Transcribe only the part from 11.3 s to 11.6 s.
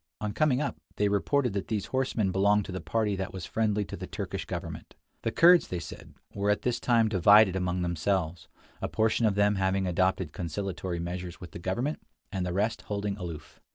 with the